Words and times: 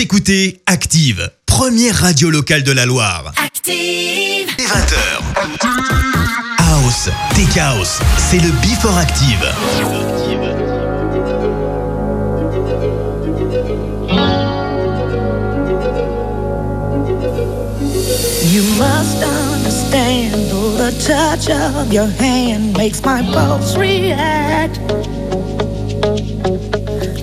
Écoutez 0.00 0.62
Active, 0.64 1.30
première 1.44 1.94
radio 1.94 2.30
locale 2.30 2.62
de 2.62 2.72
la 2.72 2.86
Loire. 2.86 3.34
Active 3.36 4.48
20h. 4.48 5.20
House, 6.56 7.10
Tech 7.34 7.58
House, 7.58 7.98
c'est 8.16 8.38
le 8.38 8.50
Before 8.62 8.96
Active. 8.96 9.44
You 18.50 18.62
must 18.78 19.22
understand 19.22 20.50
the 20.78 20.92
touch 21.06 21.50
of 21.50 21.92
your 21.92 22.08
hand 22.18 22.74
makes 22.74 23.04
my 23.04 23.22
pulse 23.34 23.76
react. 23.76 24.80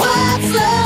What's 0.00 0.54
love? 0.54 0.79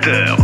Prédateur. 0.00 0.39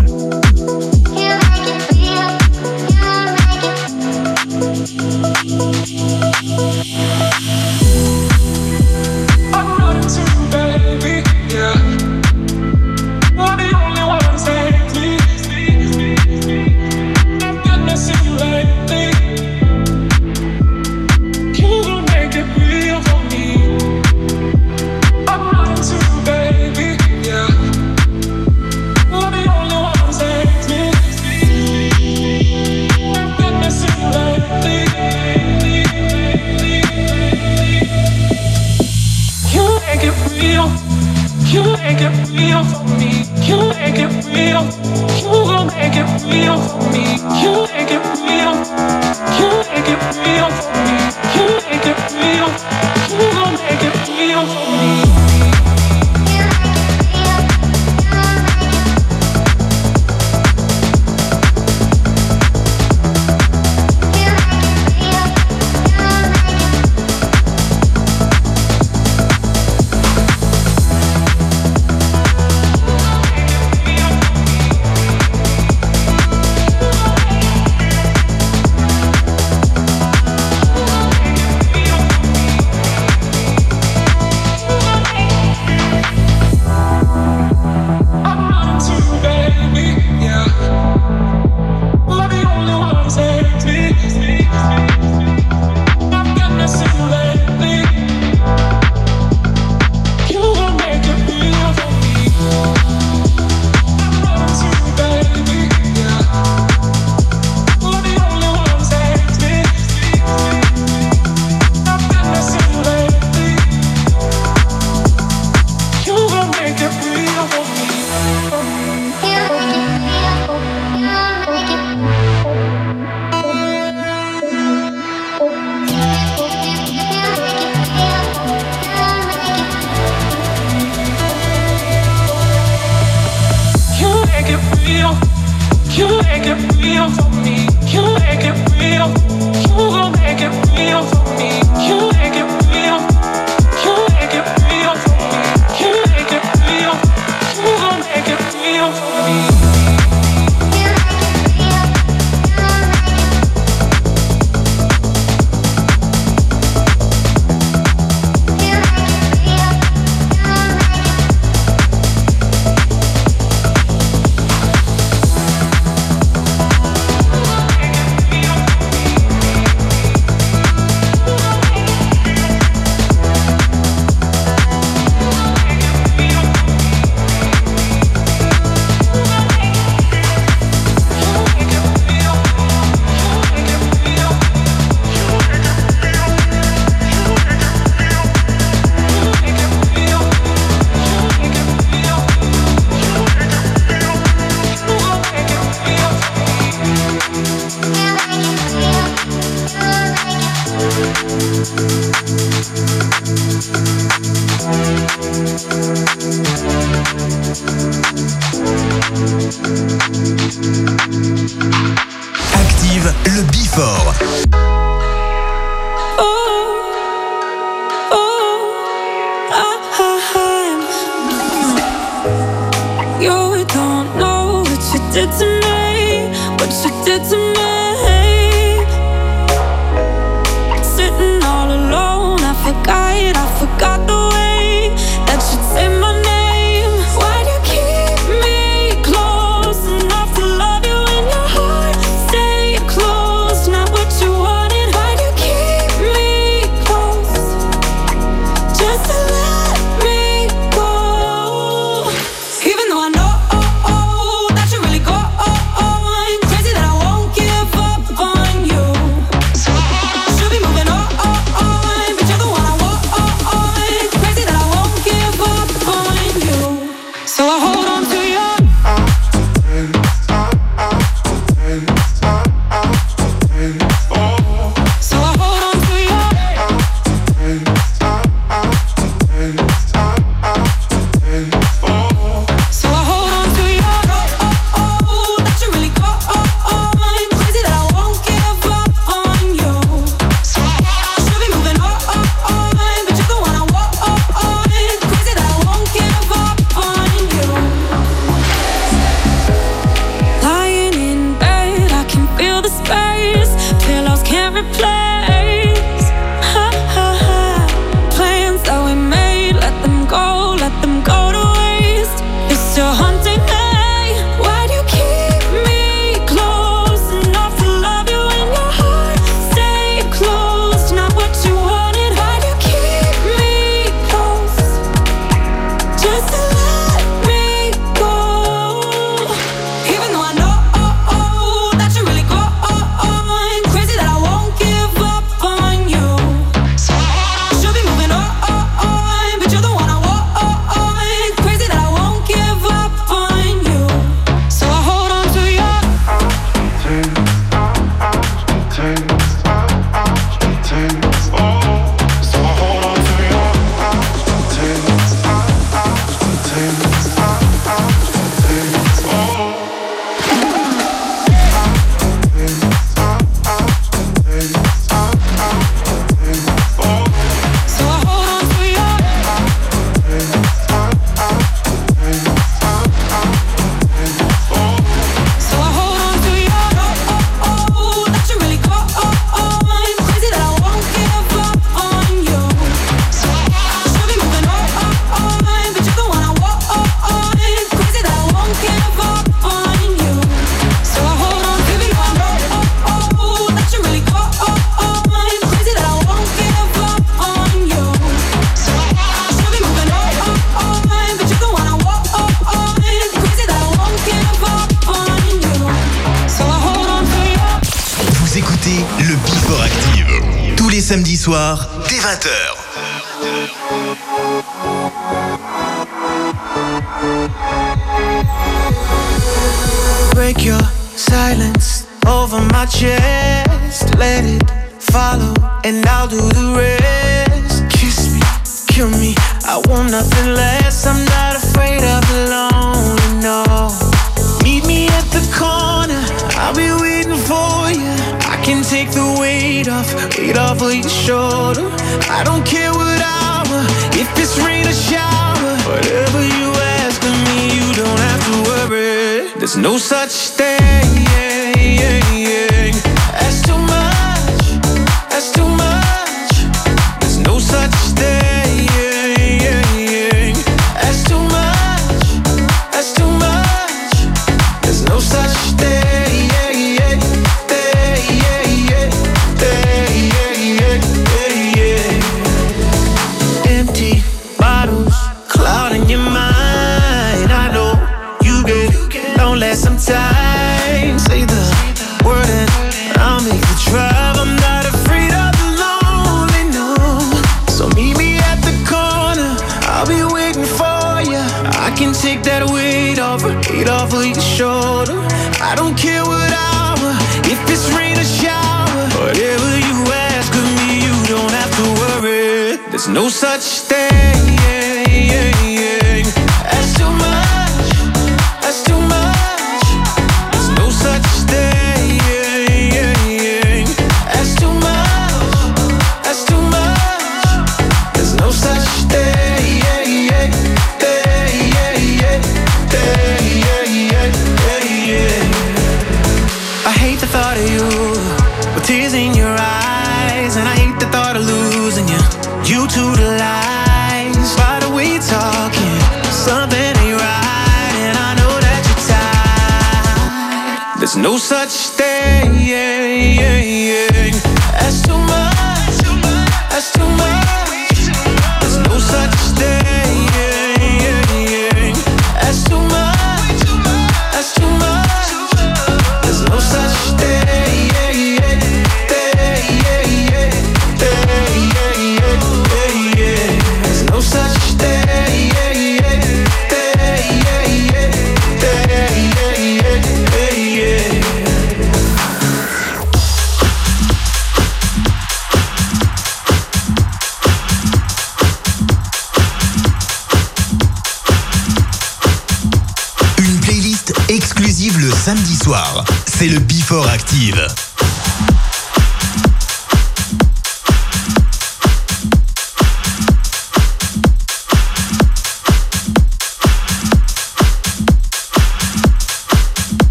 No 449.57 449.79
such 449.79 450.37
thing 450.37 450.76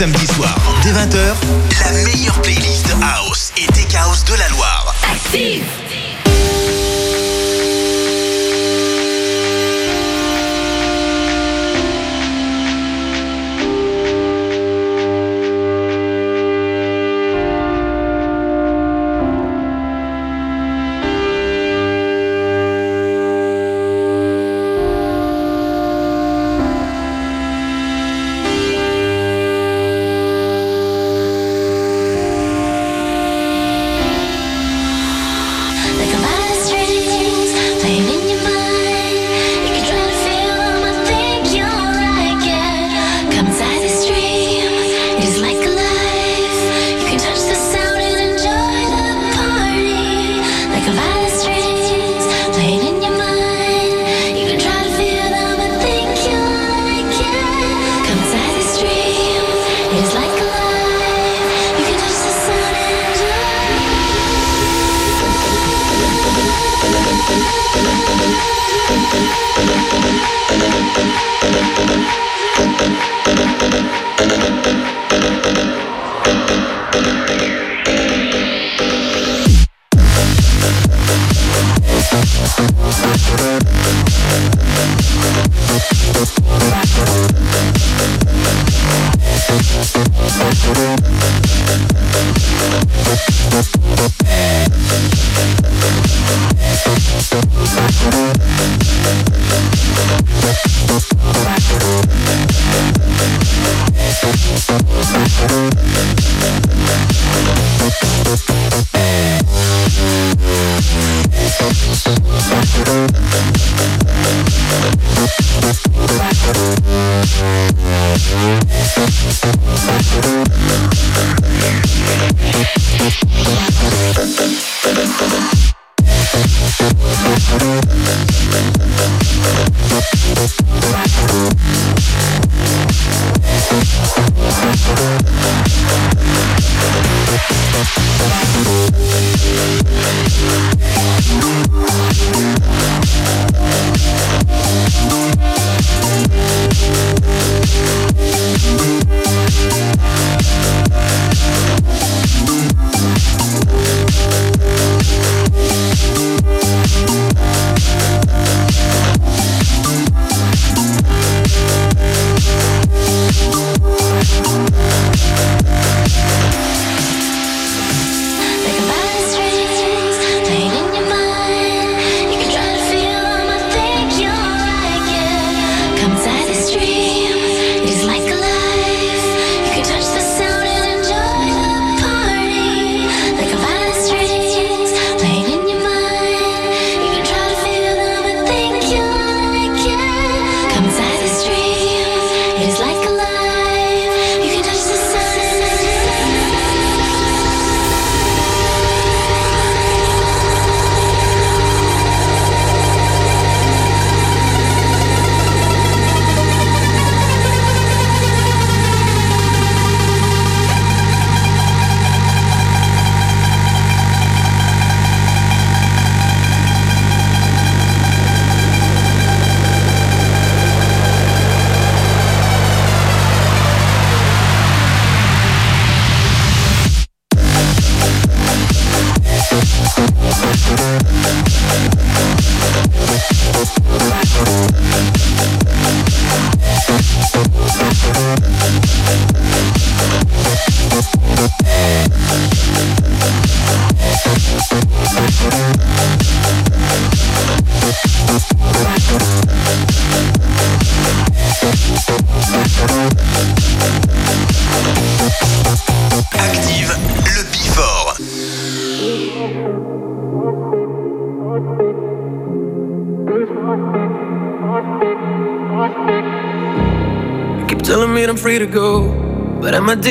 Tous 0.00 0.06
les 0.06 0.49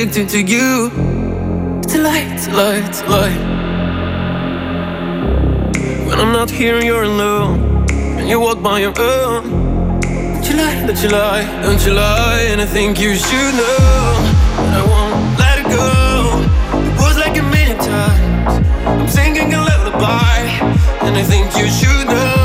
addicted 0.10 0.30
to 0.30 0.42
you. 0.42 0.90
It's 1.84 1.94
a 1.94 2.00
lie, 2.00 2.18
a 2.18 2.54
lie, 2.58 2.82
it's 2.88 3.02
a 3.02 3.10
lie. 3.10 3.38
When 6.08 6.20
I'm 6.20 6.34
not 6.34 6.50
here, 6.50 6.82
you're 6.84 7.04
alone. 7.04 7.86
And 8.18 8.28
you 8.28 8.40
walk 8.40 8.64
by 8.64 8.80
your 8.80 8.94
own. 9.00 10.02
Don't 10.02 10.50
you 10.50 10.58
lie, 10.58 10.86
don't 10.88 11.04
you 11.04 11.10
lie, 11.10 11.62
don't 11.62 11.86
you 11.86 11.94
lie. 11.94 12.48
And 12.50 12.60
I 12.60 12.66
think 12.66 13.00
you 13.00 13.14
should 13.16 13.54
know. 13.54 13.78
But 14.58 14.74
I 14.80 14.84
won't 14.92 15.38
let 15.38 15.60
it 15.60 15.68
go. 15.78 15.88
It 16.90 17.02
was 17.06 17.16
like 17.18 17.38
a 17.38 17.44
million 17.44 17.78
times. 17.78 18.66
I'm 18.88 19.08
singing 19.08 19.54
a 19.54 19.62
lullaby. 19.62 20.40
And 21.06 21.16
I 21.18 21.24
think 21.24 21.56
you 21.56 21.68
should 21.70 22.08
know. 22.08 22.39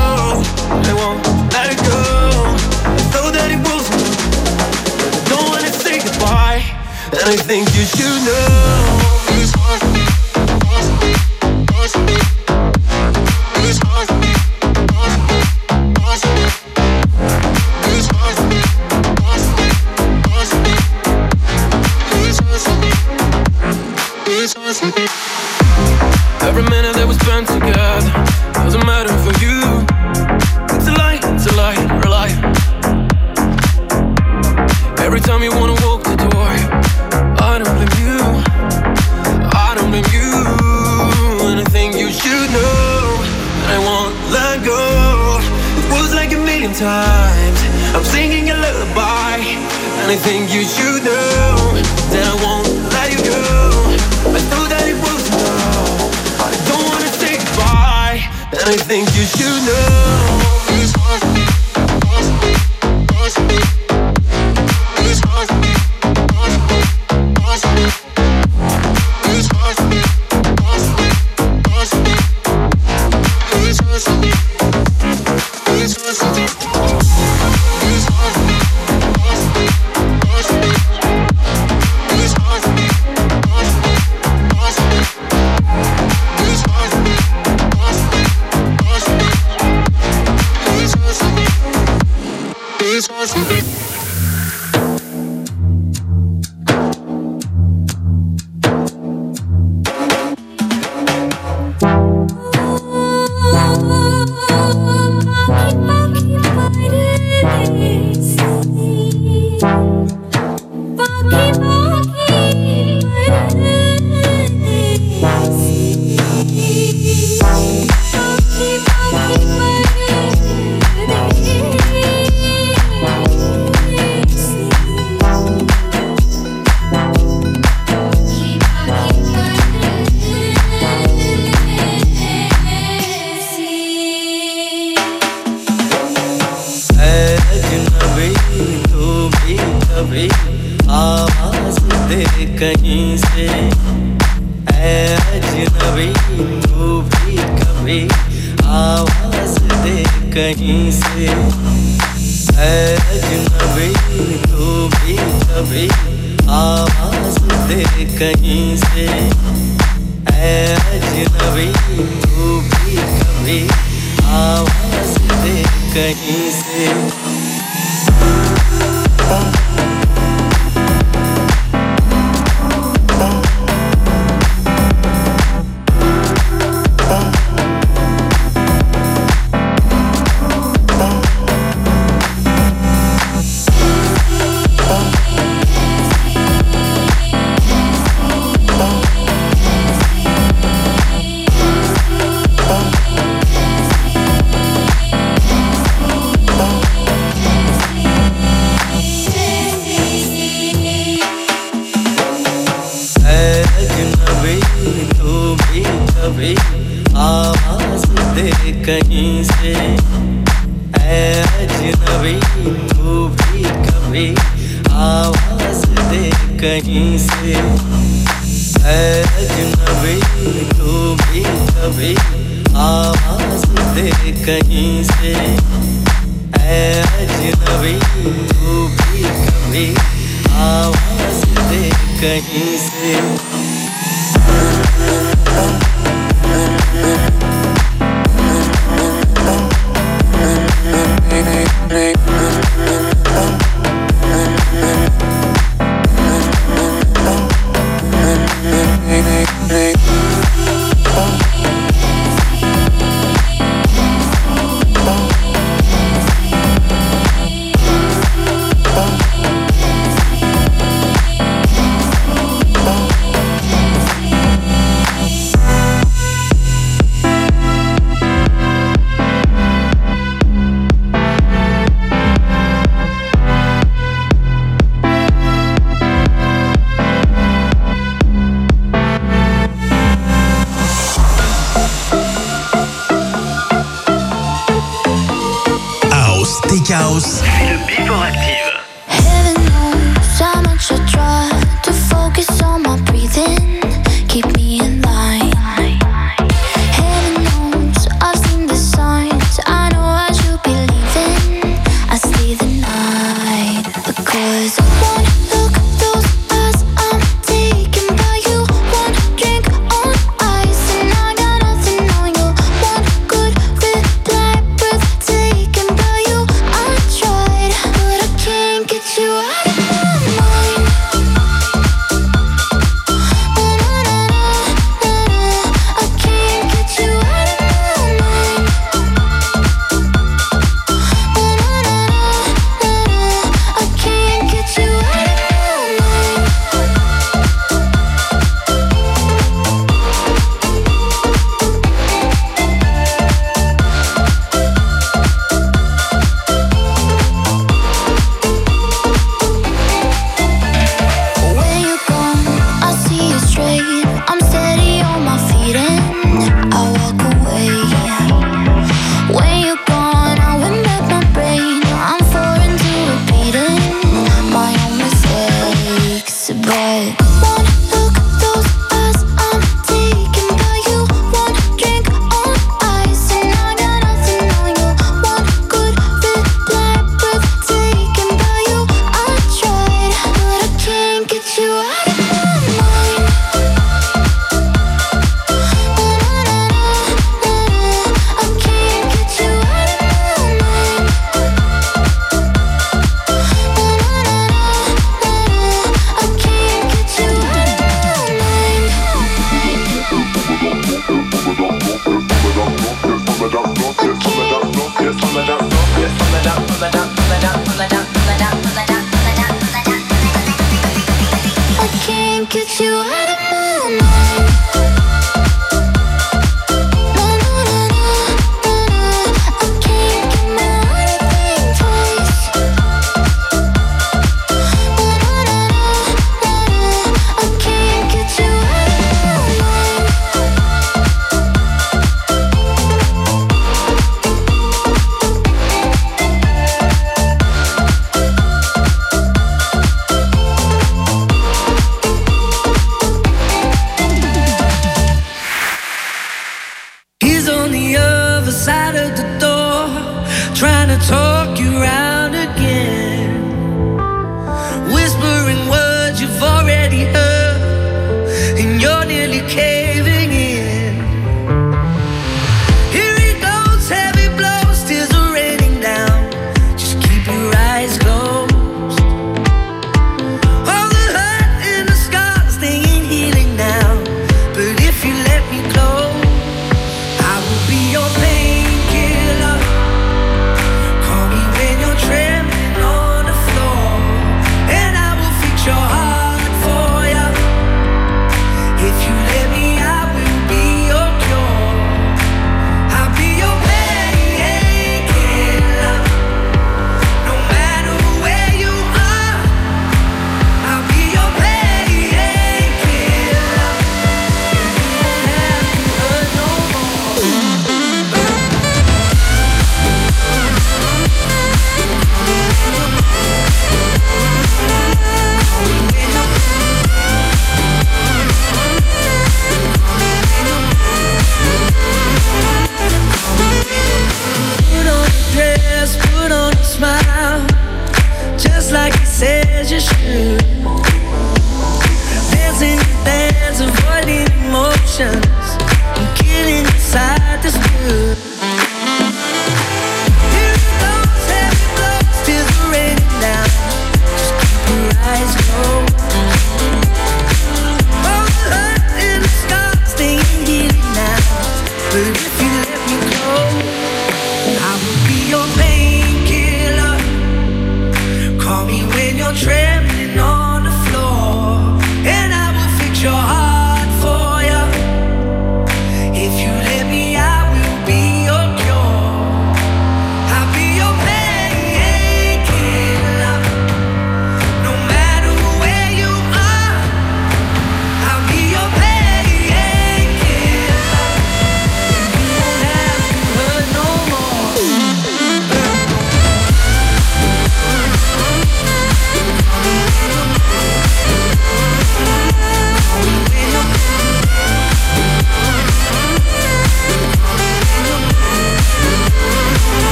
Think 7.37 7.67
you 7.75 7.83
should 7.83 8.23
know. 8.23 9.04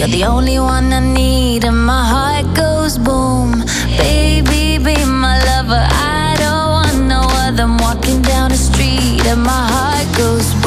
You're 0.00 0.08
the 0.08 0.24
only 0.24 0.58
one 0.58 0.94
I 0.94 1.00
need, 1.00 1.62
and 1.62 1.76
my 1.76 2.02
heart 2.08 2.56
goes 2.56 2.96
boom. 2.96 3.66
Baby, 3.98 4.78
be 4.82 5.04
my 5.04 5.36
lover. 5.44 5.84
I 5.90 6.36
don't 6.38 6.70
want 6.76 7.06
no 7.06 7.20
other. 7.44 7.64
I'm 7.64 7.76
walking 7.76 8.22
down 8.22 8.48
the 8.48 8.56
street, 8.56 9.26
and 9.26 9.42
my 9.42 9.68
heart 9.68 10.08
goes 10.16 10.54
boom. 10.54 10.59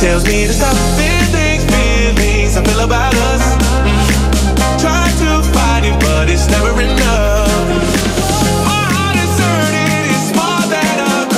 tells 0.00 0.24
me 0.24 0.46
to 0.46 0.52
stop 0.54 0.74
feeling 0.96 1.60
feelings 1.68 2.56
I 2.56 2.64
feel 2.64 2.80
about 2.80 3.14
us. 3.14 3.44
Try 4.80 5.04
to 5.20 5.42
fight 5.52 5.84
it, 5.84 6.00
but 6.00 6.30
it's 6.30 6.48
never 6.48 6.72
enough. 6.80 7.68
My 8.64 8.86
heart 8.96 9.16
is 9.20 9.28
it's 10.16 10.32
more 10.32 10.64
than 10.72 10.96
a 11.04 11.28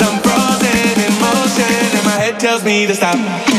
I'm 0.00 0.22
frozen 0.22 0.94
in 0.94 1.12
motion, 1.18 1.98
and 1.98 2.04
my 2.04 2.14
head 2.22 2.38
tells 2.38 2.62
me 2.62 2.86
to 2.86 2.94
stop. 2.94 3.57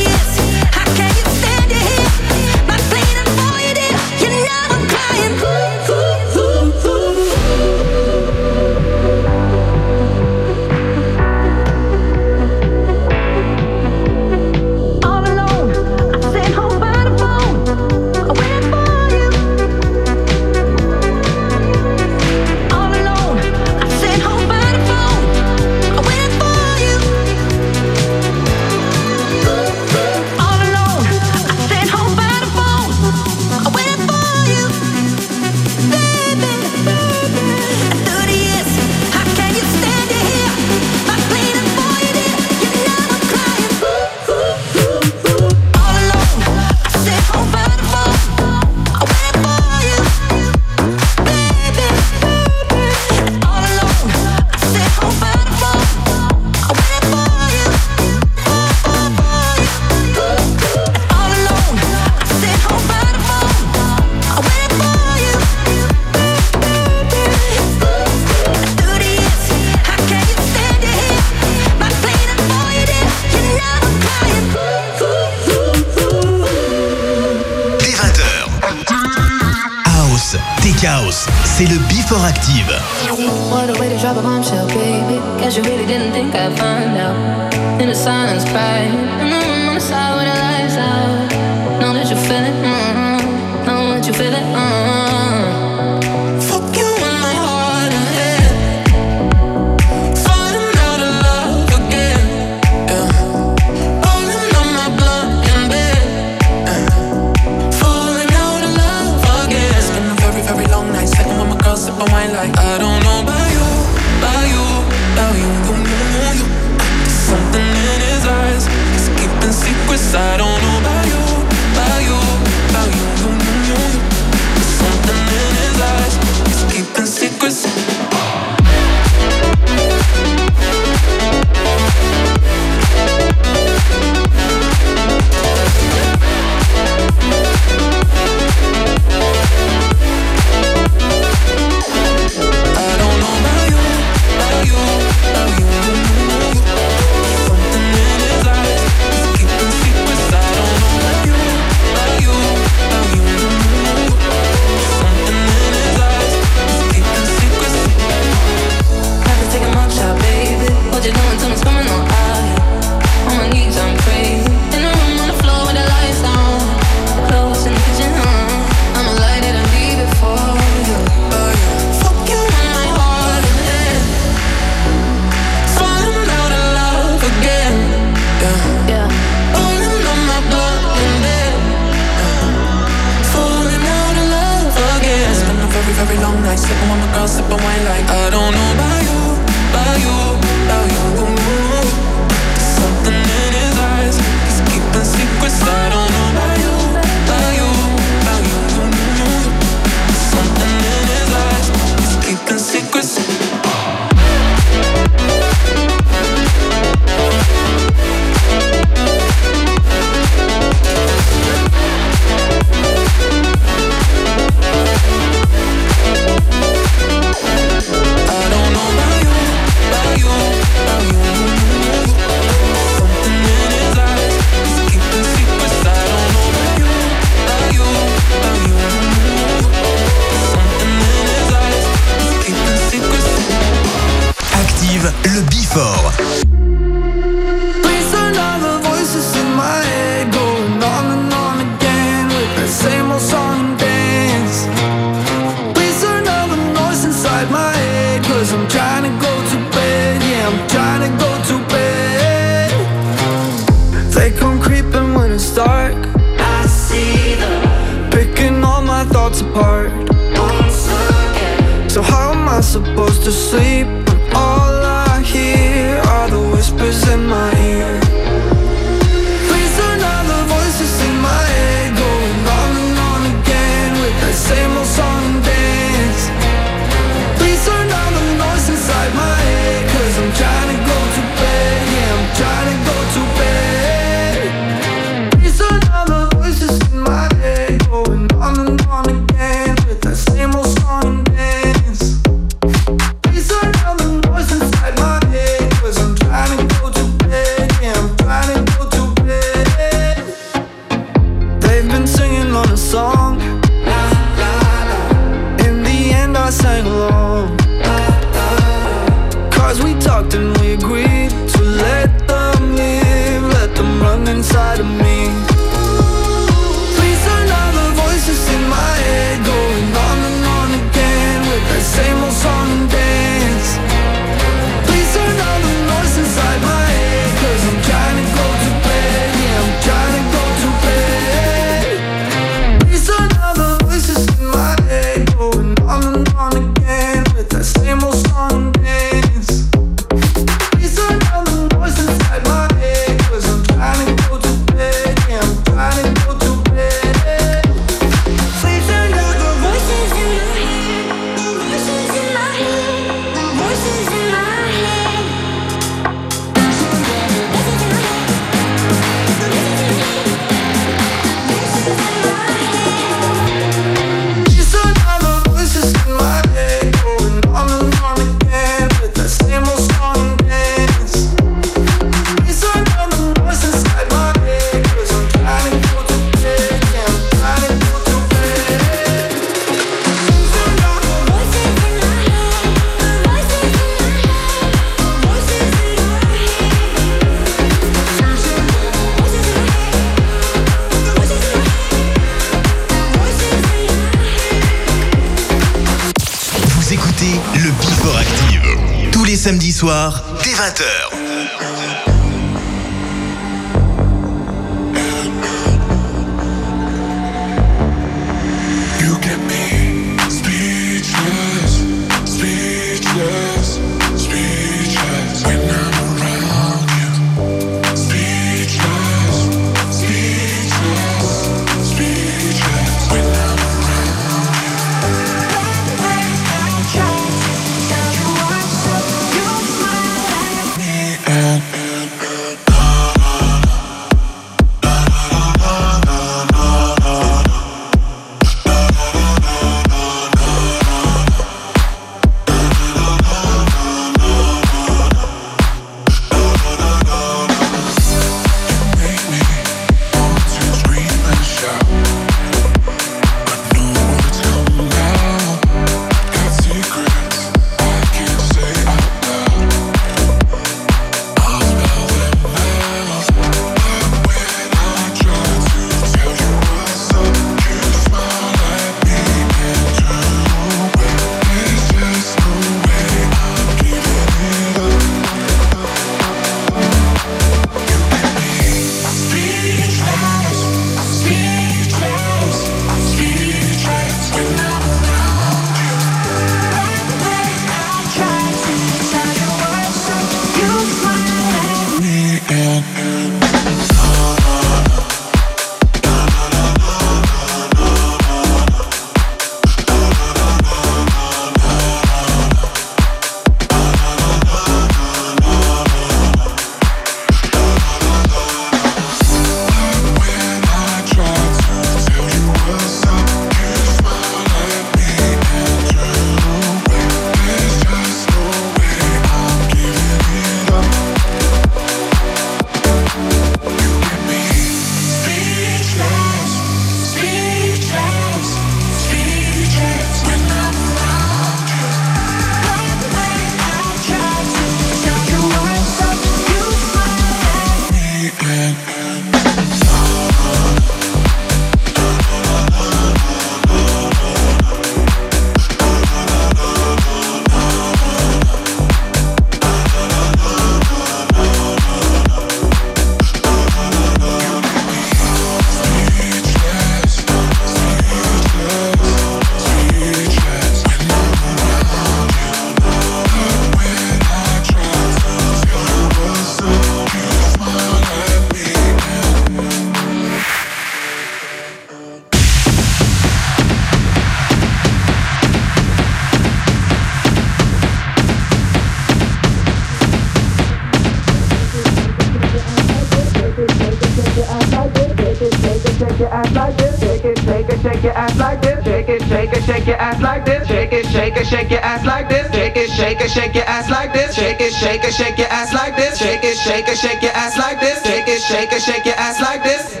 shake 591.52 591.70
your 591.70 591.84
ass 591.84 592.04
like 592.06 592.28
this. 592.28 592.50
Shake 592.50 592.76
it, 592.76 592.90
shake 592.90 593.20
it, 593.20 593.30
shake 593.30 593.54
your 593.54 593.64
ass 593.64 593.90
like 593.90 594.12
this. 594.12 594.34
Shake 594.34 594.60
it, 594.60 594.72
shake 594.72 595.04
it, 595.04 595.12
shake 595.12 595.36
your 595.36 595.48
ass 595.48 595.74
like 595.74 595.94
this. 595.96 596.18
Shake 596.18 596.44
it, 596.44 596.56
shake 596.56 596.88
it, 596.88 596.96
shake 596.96 597.22
your 597.22 597.32
ass 597.32 597.58
like 597.58 597.78
this. 597.78 598.02
Shake 598.02 598.28
it, 598.28 598.40
shake 598.40 598.72
it, 598.72 598.80
shake 598.80 599.04
your 599.04 599.14
ass 599.16 599.38
like 599.40 599.62
this. 599.62 600.00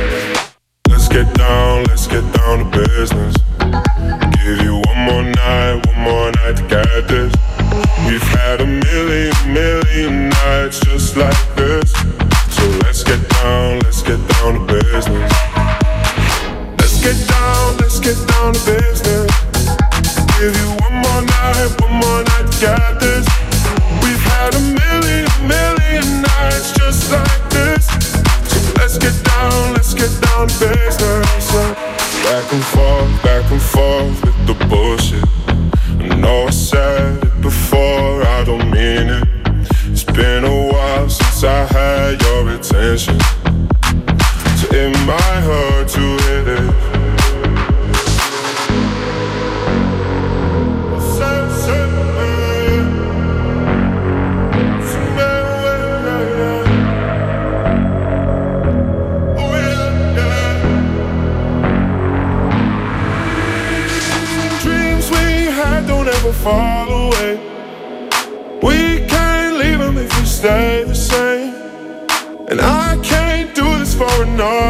down 2.57 2.69
to 2.69 2.79
business. 2.79 3.40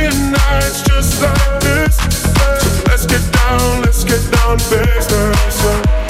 Just 0.00 1.20
like 1.20 1.60
this, 1.60 1.96
so 1.96 2.82
let's 2.88 3.04
get 3.04 3.32
down, 3.32 3.82
let's 3.82 4.02
get 4.04 4.32
down, 4.32 4.56
business. 4.56 6.09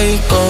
like 0.00 0.49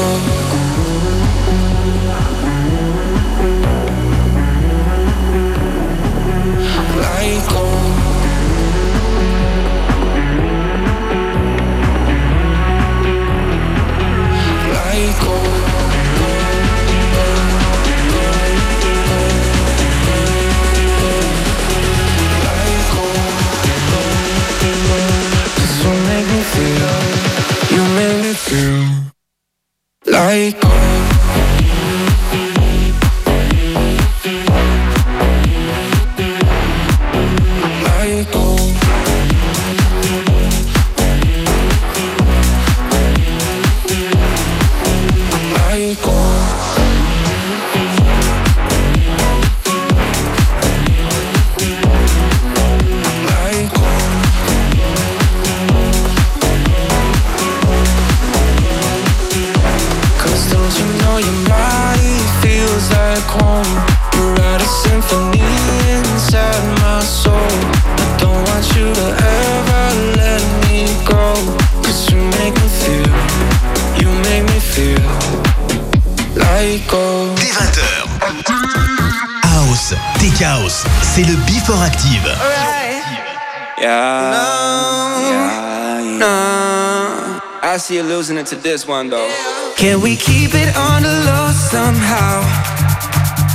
to 88.50 88.56
this 88.56 88.84
one 88.84 89.08
though. 89.08 89.30
Can 89.76 90.00
we 90.00 90.16
keep 90.16 90.50
it 90.54 90.74
on 90.76 91.02
the 91.02 91.16
low 91.28 91.52
somehow? 91.52 92.42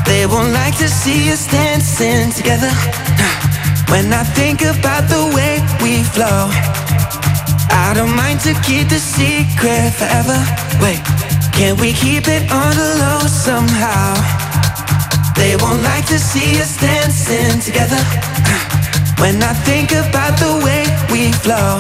They 0.06 0.26
won't 0.26 0.54
like 0.54 0.78
to 0.78 0.88
see 0.88 1.30
us 1.34 1.48
dancing 1.52 2.32
together. 2.32 2.72
When 3.92 4.14
I 4.14 4.24
think 4.24 4.62
about 4.62 5.04
the 5.12 5.24
way 5.36 5.60
we 5.84 6.04
flow, 6.16 6.48
I 7.84 7.92
don't 7.94 8.16
mind 8.16 8.40
to 8.48 8.54
keep 8.64 8.88
the 8.88 9.00
secret 9.00 9.92
forever. 10.00 10.40
Wait, 10.80 11.04
can 11.52 11.76
we 11.76 11.92
keep 11.92 12.30
it 12.30 12.50
on 12.50 12.72
the 12.80 12.90
low 13.04 13.20
somehow? 13.28 14.16
They 15.36 15.58
won't 15.58 15.84
like 15.84 16.06
to 16.08 16.18
see 16.18 16.62
us 16.64 16.80
dancing 16.80 17.60
together. 17.60 18.02
When 19.22 19.44
I 19.44 19.54
think 19.68 19.92
about 19.92 20.40
the 20.40 20.54
way 20.66 20.82
we 21.12 21.32
flow, 21.44 21.80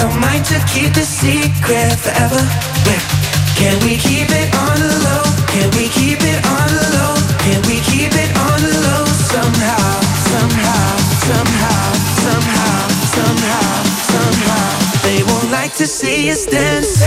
I 0.00 0.04
don't 0.04 0.18
mind 0.18 0.46
to 0.46 0.56
keep 0.64 0.94
the 0.94 1.04
secret 1.04 1.92
forever. 2.00 2.40
Wait, 2.88 3.04
can 3.52 3.76
we 3.84 4.00
keep 4.00 4.32
it 4.32 4.48
on 4.56 4.80
the 4.80 4.96
low? 5.04 5.28
Can 5.52 5.68
we 5.76 5.92
keep 5.92 6.24
it 6.24 6.40
on 6.40 6.68
the 6.72 6.88
low? 6.96 7.20
Can 7.44 7.60
we 7.68 7.84
keep 7.84 8.08
it 8.16 8.32
on 8.32 8.64
the 8.64 8.80
low 8.80 9.04
somehow? 9.28 10.00
Somehow, 10.24 10.96
somehow, 11.28 11.92
somehow, 12.16 12.88
somehow, 13.12 13.84
somehow. 14.08 15.02
They 15.04 15.22
won't 15.22 15.50
like 15.52 15.76
to 15.76 15.86
see 15.86 16.30
us 16.30 16.46
dance. 16.46 17.04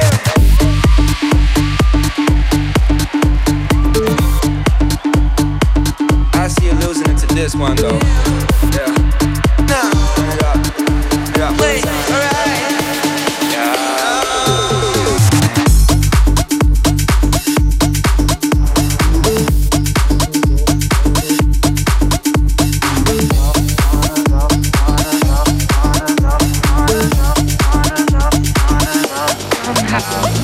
I 6.36 6.48
see 6.48 6.68
you 6.68 6.74
losing 6.74 7.10
it 7.10 7.18
to 7.18 7.28
this 7.34 7.56
one 7.56 7.76
though. 7.76 7.98
Yeah. 8.70 8.94
Turn 9.65 10.30
it 10.30 10.44
up. 10.45 10.61
Turn 10.78 11.34
it 11.34 11.41
up. 11.41 11.60
Wait, 11.60 12.03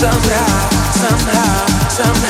somehow? 0.00 0.70
Somehow, 0.96 1.88
somehow, 1.90 2.29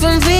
The 0.00 0.33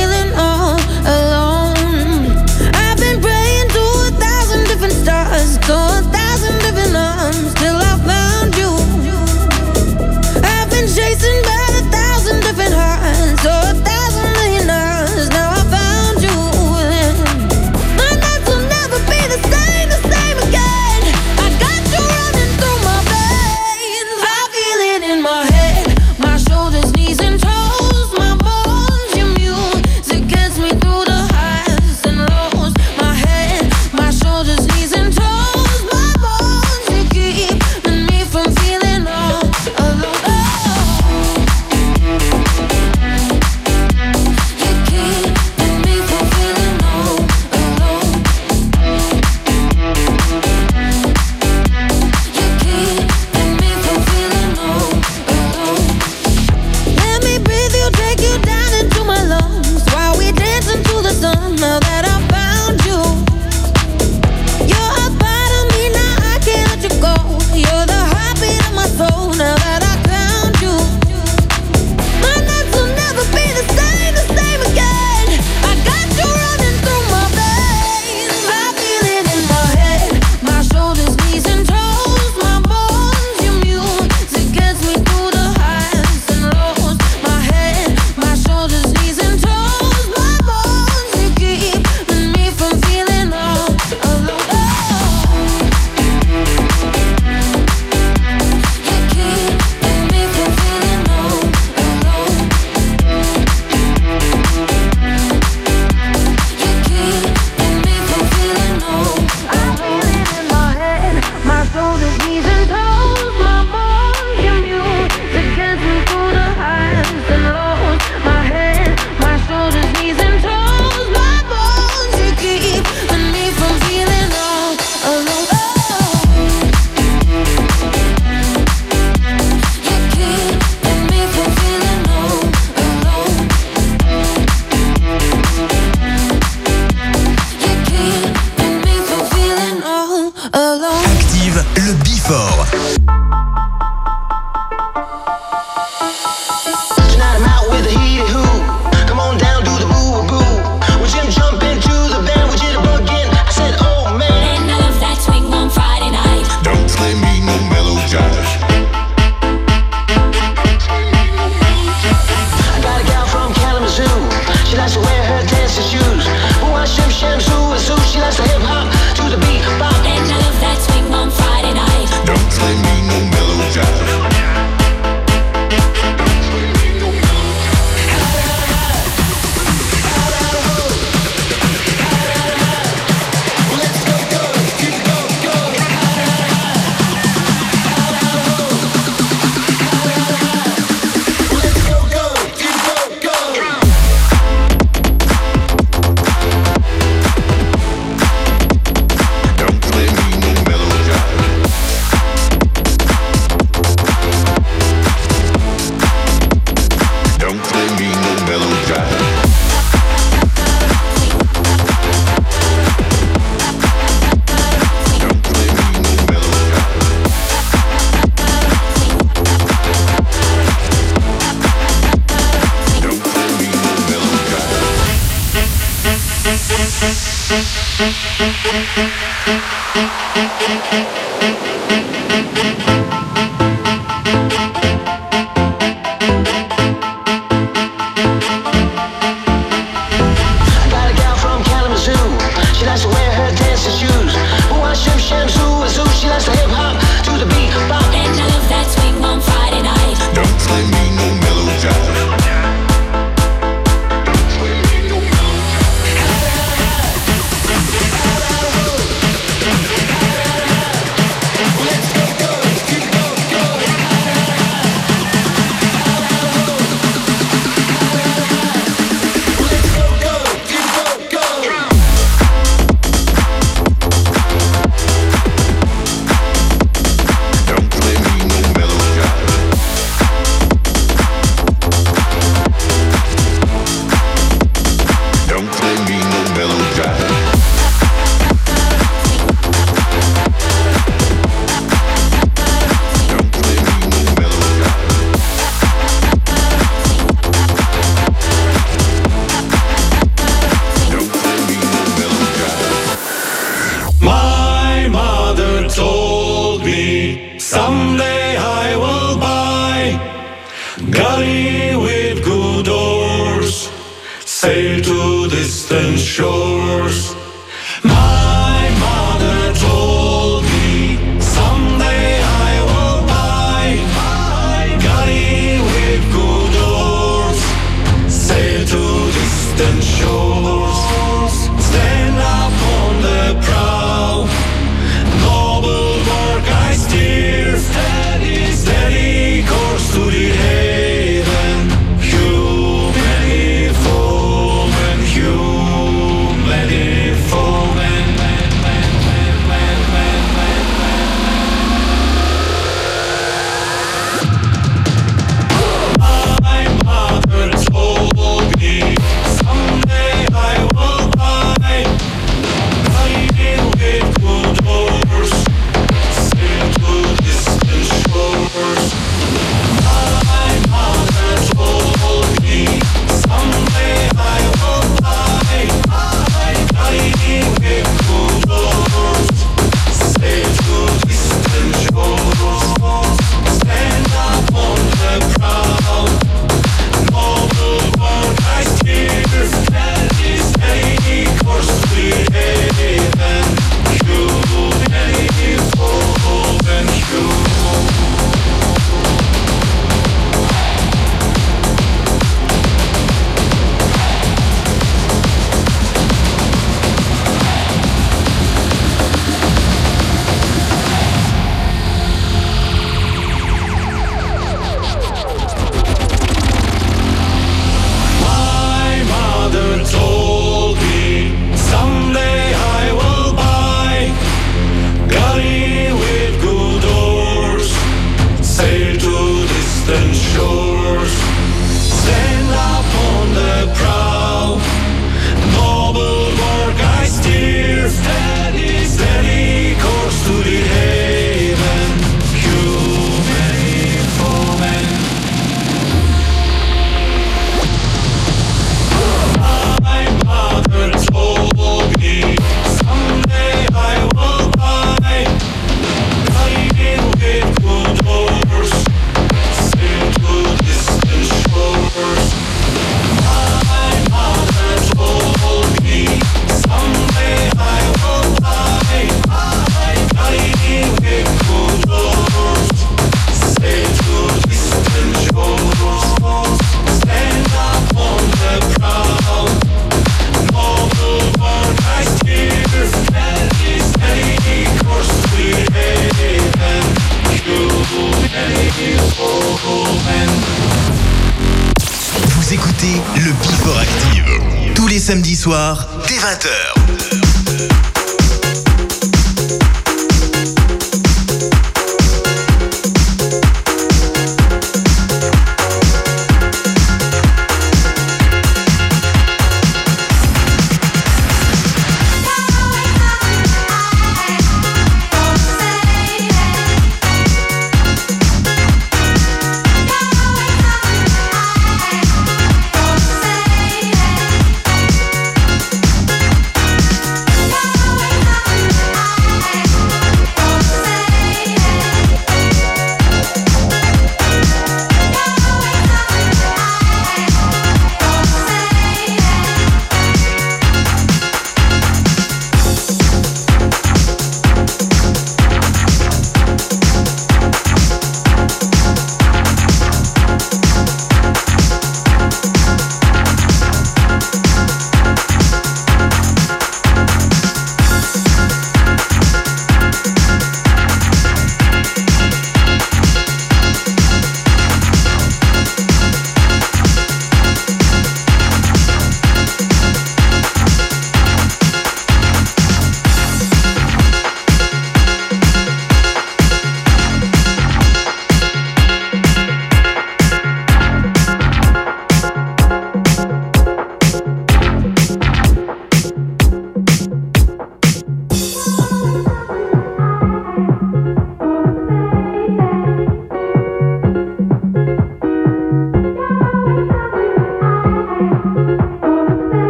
Stand 331.81 332.39
up. 332.39 332.84